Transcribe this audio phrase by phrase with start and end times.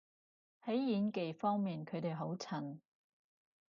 [0.65, 2.79] 喺演技方面佢哋好襯